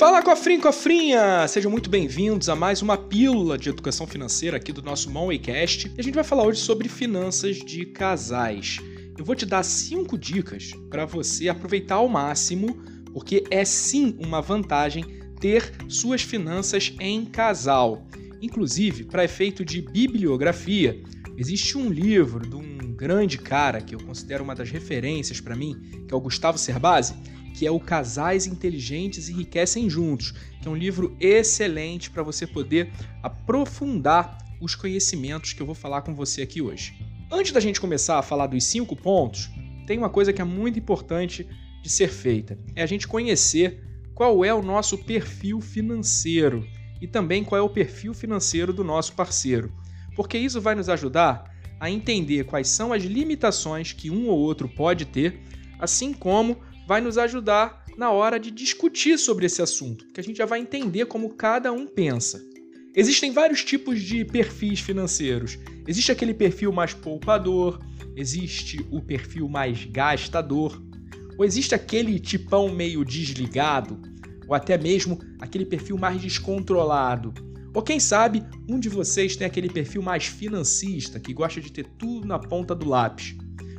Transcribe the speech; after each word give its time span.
Fala 0.00 0.22
cofrinho, 0.22 0.62
cofrinha! 0.62 1.46
Sejam 1.46 1.70
muito 1.70 1.90
bem-vindos 1.90 2.48
a 2.48 2.56
mais 2.56 2.80
uma 2.80 2.96
pílula 2.96 3.58
de 3.58 3.68
educação 3.68 4.06
financeira 4.06 4.56
aqui 4.56 4.72
do 4.72 4.80
nosso 4.80 5.10
Monwaycast. 5.10 5.92
E 5.94 6.00
a 6.00 6.02
gente 6.02 6.14
vai 6.14 6.24
falar 6.24 6.44
hoje 6.44 6.58
sobre 6.58 6.88
finanças 6.88 7.58
de 7.58 7.84
casais. 7.84 8.78
Eu 9.18 9.26
vou 9.26 9.34
te 9.34 9.44
dar 9.44 9.62
cinco 9.62 10.16
dicas 10.16 10.70
para 10.88 11.04
você 11.04 11.50
aproveitar 11.50 11.96
ao 11.96 12.08
máximo, 12.08 12.82
porque 13.12 13.44
é 13.50 13.62
sim 13.62 14.16
uma 14.18 14.40
vantagem 14.40 15.04
ter 15.38 15.70
suas 15.86 16.22
finanças 16.22 16.94
em 16.98 17.26
casal. 17.26 18.06
Inclusive, 18.40 19.04
para 19.04 19.26
efeito 19.26 19.66
de 19.66 19.82
bibliografia, 19.82 20.98
existe 21.36 21.76
um 21.76 21.90
livro 21.90 22.48
de 22.48 22.56
um 22.56 22.94
grande 22.94 23.36
cara 23.36 23.82
que 23.82 23.94
eu 23.94 24.00
considero 24.00 24.44
uma 24.44 24.54
das 24.54 24.70
referências 24.70 25.42
para 25.42 25.54
mim, 25.54 25.78
que 26.08 26.14
é 26.14 26.16
o 26.16 26.20
Gustavo 26.20 26.56
Cerbasi 26.56 27.14
que 27.54 27.66
é 27.66 27.70
o 27.70 27.80
Casais 27.80 28.46
Inteligentes 28.46 29.28
Enriquecem 29.28 29.88
Juntos, 29.88 30.34
que 30.60 30.68
é 30.68 30.70
um 30.70 30.76
livro 30.76 31.16
excelente 31.20 32.10
para 32.10 32.22
você 32.22 32.46
poder 32.46 32.92
aprofundar 33.22 34.38
os 34.60 34.74
conhecimentos 34.74 35.52
que 35.52 35.60
eu 35.60 35.66
vou 35.66 35.74
falar 35.74 36.02
com 36.02 36.14
você 36.14 36.42
aqui 36.42 36.60
hoje. 36.60 36.94
Antes 37.30 37.52
da 37.52 37.60
gente 37.60 37.80
começar 37.80 38.18
a 38.18 38.22
falar 38.22 38.46
dos 38.46 38.64
cinco 38.64 38.94
pontos, 38.94 39.50
tem 39.86 39.98
uma 39.98 40.10
coisa 40.10 40.32
que 40.32 40.42
é 40.42 40.44
muito 40.44 40.78
importante 40.78 41.48
de 41.82 41.88
ser 41.88 42.08
feita: 42.08 42.58
é 42.74 42.82
a 42.82 42.86
gente 42.86 43.08
conhecer 43.08 43.82
qual 44.14 44.44
é 44.44 44.52
o 44.52 44.62
nosso 44.62 44.98
perfil 44.98 45.60
financeiro 45.60 46.66
e 47.00 47.06
também 47.06 47.42
qual 47.42 47.58
é 47.58 47.62
o 47.62 47.70
perfil 47.70 48.12
financeiro 48.12 48.72
do 48.72 48.84
nosso 48.84 49.14
parceiro, 49.14 49.72
porque 50.14 50.36
isso 50.36 50.60
vai 50.60 50.74
nos 50.74 50.88
ajudar 50.88 51.50
a 51.80 51.90
entender 51.90 52.44
quais 52.44 52.68
são 52.68 52.92
as 52.92 53.02
limitações 53.02 53.92
que 53.94 54.10
um 54.10 54.28
ou 54.28 54.38
outro 54.38 54.68
pode 54.68 55.06
ter, 55.06 55.40
assim 55.78 56.12
como 56.12 56.58
vai 56.86 57.00
nos 57.00 57.18
ajudar 57.18 57.84
na 57.96 58.10
hora 58.10 58.38
de 58.38 58.50
discutir 58.50 59.18
sobre 59.18 59.46
esse 59.46 59.60
assunto, 59.60 60.04
porque 60.06 60.20
a 60.20 60.24
gente 60.24 60.36
já 60.36 60.46
vai 60.46 60.60
entender 60.60 61.06
como 61.06 61.34
cada 61.34 61.72
um 61.72 61.86
pensa. 61.86 62.40
Existem 62.94 63.32
vários 63.32 63.62
tipos 63.62 64.00
de 64.00 64.24
perfis 64.24 64.80
financeiros. 64.80 65.58
Existe 65.86 66.10
aquele 66.10 66.34
perfil 66.34 66.72
mais 66.72 66.92
poupador, 66.92 67.78
existe 68.16 68.84
o 68.90 69.00
perfil 69.00 69.48
mais 69.48 69.84
gastador, 69.84 70.82
ou 71.38 71.44
existe 71.44 71.74
aquele 71.74 72.18
tipão 72.18 72.68
meio 72.74 73.04
desligado, 73.04 74.00
ou 74.48 74.54
até 74.54 74.76
mesmo 74.76 75.18
aquele 75.38 75.64
perfil 75.64 75.96
mais 75.96 76.20
descontrolado. 76.20 77.32
Ou 77.72 77.82
quem 77.82 78.00
sabe 78.00 78.42
um 78.68 78.80
de 78.80 78.88
vocês 78.88 79.36
tem 79.36 79.46
aquele 79.46 79.68
perfil 79.68 80.02
mais 80.02 80.26
financista, 80.26 81.20
que 81.20 81.32
gosta 81.32 81.60
de 81.60 81.70
ter 81.70 81.86
tudo 81.96 82.26
na 82.26 82.38
ponta 82.38 82.74
do 82.74 82.88
lápis. 82.88 83.36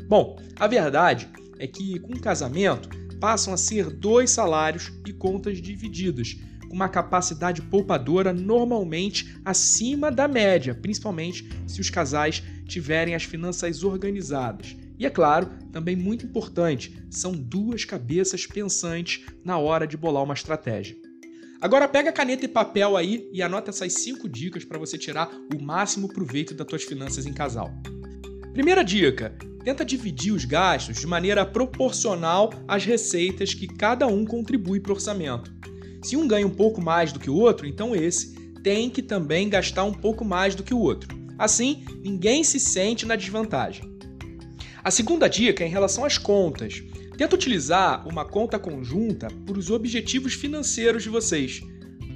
Bom, 0.08 0.40
a 0.58 0.68
verdade 0.68 1.30
é 1.62 1.68
que 1.68 2.00
com 2.00 2.14
o 2.14 2.20
casamento 2.20 2.90
passam 3.20 3.54
a 3.54 3.58
ser 3.58 3.92
dois 3.92 4.32
salários 4.32 4.92
e 5.06 5.14
contas 5.14 5.62
divididas, 5.62 6.36
com 6.68 6.74
uma 6.74 6.90
capacidade 6.90 7.62
poupadora 7.62 8.34
normalmente 8.34 9.38
acima 9.46 10.12
da 10.12 10.28
média, 10.28 10.74
principalmente 10.74 11.48
se 11.68 11.80
os 11.80 11.90
casais 11.90 12.42
tiverem 12.66 13.14
as 13.14 13.24
finanças 13.24 13.84
organizadas. 13.84 14.76
E 14.98 15.06
é 15.06 15.10
claro, 15.10 15.52
também 15.72 15.96
muito 15.96 16.26
importante, 16.26 17.00
são 17.12 17.32
duas 17.32 17.86
cabeças 17.86 18.48
pensantes 18.48 19.24
na 19.46 19.58
hora 19.60 19.86
de 19.86 19.96
bolar 19.96 20.24
uma 20.24 20.34
estratégia. 20.34 20.98
Agora 21.62 21.88
pega 21.88 22.12
caneta 22.12 22.46
e 22.46 22.48
papel 22.48 22.98
aí 22.98 23.30
e 23.32 23.44
anota 23.44 23.70
essas 23.70 23.94
cinco 23.94 24.28
dicas 24.28 24.66
para 24.66 24.80
você 24.80 24.98
tirar 24.98 25.30
o 25.54 25.62
máximo 25.62 26.08
proveito 26.08 26.56
das 26.56 26.68
suas 26.68 26.84
finanças 26.84 27.28
em 27.28 27.34
casal. 27.34 27.72
Primeira 28.52 28.84
dica: 28.84 29.36
tenta 29.64 29.86
dividir 29.86 30.34
os 30.34 30.46
gastos 30.46 31.00
de 31.00 31.08
maneira 31.08 31.46
proporcional 31.46 32.52
às 32.68 32.86
receitas 32.86 33.54
que 33.54 33.68
cada 33.68 34.08
um 34.08 34.26
contribui 34.26 34.80
para 34.80 34.92
o 34.92 34.96
orçamento. 34.96 35.54
Se 36.04 36.16
um 36.16 36.28
ganha 36.28 36.48
um 36.48 36.52
pouco 36.52 36.82
mais 36.82 37.12
do 37.12 37.20
que 37.20 37.30
o 37.30 37.36
outro, 37.36 37.68
então 37.68 37.96
esse 37.96 38.34
tem 38.64 38.90
que 38.90 39.02
também 39.02 39.50
gastar 39.50 39.84
um 39.84 39.94
pouco 39.94 40.26
mais 40.26 40.56
do 40.56 40.64
que 40.64 40.74
o 40.74 40.80
outro. 40.80 41.16
Assim, 41.38 41.84
ninguém 42.04 42.44
se 42.44 42.60
sente 42.60 43.06
na 43.06 43.16
desvantagem. 43.16 43.84
A 44.84 44.90
segunda 44.90 45.28
dica 45.28 45.64
é 45.64 45.68
em 45.68 45.72
relação 45.72 46.04
às 46.06 46.18
contas. 46.18 46.84
Tenta 47.18 47.36
utilizar 47.36 48.08
uma 48.08 48.26
conta 48.26 48.58
conjunta 48.58 49.28
para 49.46 49.58
os 49.58 49.70
objetivos 49.70 50.34
financeiros 50.34 51.04
de 51.04 51.10
vocês. 51.10 51.62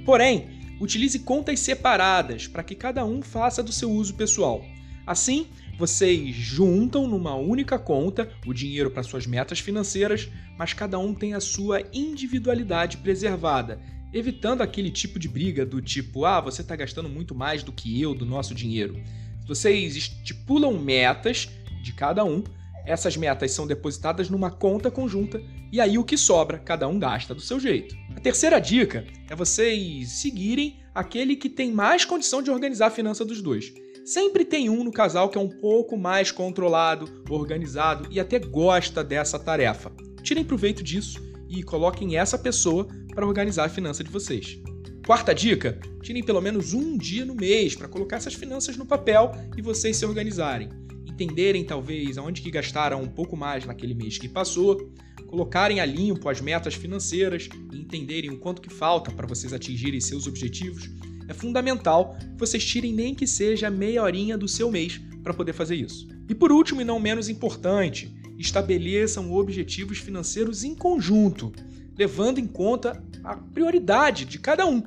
Porém, 0.04 0.48
utilize 0.80 1.18
contas 1.20 1.60
separadas 1.60 2.48
para 2.48 2.64
que 2.64 2.74
cada 2.74 3.04
um 3.04 3.22
faça 3.22 3.62
do 3.62 3.72
seu 3.72 3.90
uso 3.90 4.14
pessoal. 4.14 4.64
Assim, 5.06 5.46
vocês 5.78 6.34
juntam 6.34 7.06
numa 7.06 7.34
única 7.34 7.78
conta 7.78 8.30
o 8.46 8.54
dinheiro 8.54 8.90
para 8.90 9.02
suas 9.02 9.26
metas 9.26 9.58
financeiras, 9.58 10.28
mas 10.56 10.72
cada 10.72 10.98
um 10.98 11.14
tem 11.14 11.34
a 11.34 11.40
sua 11.40 11.82
individualidade 11.92 12.96
preservada, 12.96 13.78
evitando 14.12 14.62
aquele 14.62 14.90
tipo 14.90 15.18
de 15.18 15.28
briga 15.28 15.66
do 15.66 15.82
tipo: 15.82 16.24
ah, 16.24 16.40
você 16.40 16.62
está 16.62 16.74
gastando 16.74 17.08
muito 17.08 17.34
mais 17.34 17.62
do 17.62 17.72
que 17.72 18.00
eu 18.00 18.14
do 18.14 18.24
nosso 18.24 18.54
dinheiro. 18.54 18.98
Vocês 19.46 19.96
estipulam 19.96 20.78
metas 20.78 21.48
de 21.82 21.92
cada 21.92 22.24
um, 22.24 22.42
essas 22.86 23.16
metas 23.16 23.50
são 23.50 23.66
depositadas 23.66 24.30
numa 24.30 24.50
conta 24.50 24.90
conjunta 24.90 25.42
e 25.70 25.80
aí 25.80 25.98
o 25.98 26.04
que 26.04 26.16
sobra, 26.16 26.58
cada 26.58 26.88
um 26.88 26.98
gasta 26.98 27.34
do 27.34 27.40
seu 27.40 27.60
jeito. 27.60 27.94
A 28.16 28.20
terceira 28.20 28.58
dica 28.58 29.04
é 29.28 29.36
vocês 29.36 30.08
seguirem 30.12 30.78
aquele 30.94 31.36
que 31.36 31.50
tem 31.50 31.70
mais 31.70 32.04
condição 32.04 32.40
de 32.40 32.50
organizar 32.50 32.86
a 32.86 32.90
finança 32.90 33.24
dos 33.24 33.42
dois. 33.42 33.72
Sempre 34.06 34.44
tem 34.44 34.70
um 34.70 34.84
no 34.84 34.92
casal 34.92 35.28
que 35.28 35.36
é 35.36 35.40
um 35.40 35.48
pouco 35.48 35.96
mais 35.96 36.30
controlado, 36.30 37.24
organizado 37.28 38.06
e 38.08 38.20
até 38.20 38.38
gosta 38.38 39.02
dessa 39.02 39.36
tarefa. 39.36 39.90
Tirem 40.22 40.44
proveito 40.44 40.80
disso 40.80 41.20
e 41.48 41.60
coloquem 41.60 42.16
essa 42.16 42.38
pessoa 42.38 42.86
para 43.12 43.26
organizar 43.26 43.64
a 43.64 43.68
finança 43.68 44.04
de 44.04 44.10
vocês. 44.10 44.60
Quarta 45.04 45.34
dica: 45.34 45.80
tirem 46.02 46.22
pelo 46.22 46.40
menos 46.40 46.72
um 46.72 46.96
dia 46.96 47.24
no 47.24 47.34
mês 47.34 47.74
para 47.74 47.88
colocar 47.88 48.18
essas 48.18 48.34
finanças 48.34 48.76
no 48.76 48.86
papel 48.86 49.32
e 49.56 49.60
vocês 49.60 49.96
se 49.96 50.06
organizarem. 50.06 50.68
Entenderem 51.04 51.64
talvez 51.64 52.16
aonde 52.16 52.42
que 52.42 52.50
gastaram 52.52 53.02
um 53.02 53.08
pouco 53.08 53.36
mais 53.36 53.66
naquele 53.66 53.94
mês 53.94 54.18
que 54.18 54.28
passou, 54.28 54.88
colocarem 55.26 55.80
a 55.80 55.84
limpo 55.84 56.28
as 56.28 56.40
metas 56.40 56.74
financeiras 56.74 57.48
e 57.72 57.80
entenderem 57.80 58.30
o 58.30 58.38
quanto 58.38 58.62
que 58.62 58.72
falta 58.72 59.10
para 59.10 59.26
vocês 59.26 59.52
atingirem 59.52 60.00
seus 60.00 60.28
objetivos 60.28 60.88
é 61.28 61.34
fundamental 61.34 62.16
que 62.18 62.38
vocês 62.38 62.64
tirem 62.64 62.92
nem 62.92 63.14
que 63.14 63.26
seja 63.26 63.70
meia 63.70 64.02
horinha 64.02 64.36
do 64.36 64.48
seu 64.48 64.70
mês 64.70 65.00
para 65.22 65.34
poder 65.34 65.52
fazer 65.52 65.76
isso. 65.76 66.08
E 66.28 66.34
por 66.34 66.52
último, 66.52 66.80
e 66.80 66.84
não 66.84 67.00
menos 67.00 67.28
importante, 67.28 68.14
estabeleçam 68.38 69.32
objetivos 69.32 69.98
financeiros 69.98 70.64
em 70.64 70.74
conjunto, 70.74 71.52
levando 71.96 72.38
em 72.38 72.46
conta 72.46 73.02
a 73.24 73.36
prioridade 73.36 74.24
de 74.24 74.38
cada 74.38 74.66
um. 74.66 74.82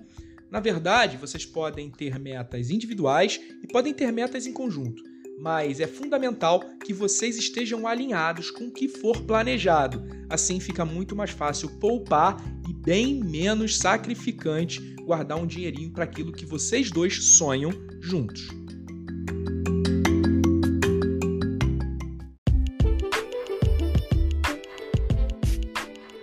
Na 0.52 0.60
verdade, 0.60 1.18
vocês 1.18 1.46
podem 1.46 1.90
ter 1.90 2.18
metas 2.20 2.70
individuais 2.70 3.40
e 3.62 3.68
podem 3.68 3.94
ter 3.94 4.12
metas 4.12 4.48
em 4.48 4.54
conjunto, 4.54 5.04
mas 5.40 5.80
é 5.80 5.88
fundamental 5.88 6.64
que 6.86 6.94
vocês 6.94 7.38
estejam 7.38 7.88
alinhados 7.88 8.52
com 8.52 8.66
o 8.66 8.72
que 8.72 8.88
for 8.88 9.22
planejado. 9.22 10.04
Assim 10.30 10.60
fica 10.60 10.84
muito 10.84 11.16
mais 11.16 11.32
fácil 11.32 11.70
poupar 11.80 12.38
e 12.68 12.74
bem 12.74 13.24
menos 13.24 13.78
sacrificante 13.78 14.96
guardar 15.04 15.38
um 15.38 15.48
dinheirinho 15.48 15.92
para 15.92 16.04
aquilo 16.04 16.32
que 16.32 16.46
vocês 16.46 16.92
dois 16.92 17.24
sonham 17.24 17.72
juntos. 18.02 18.59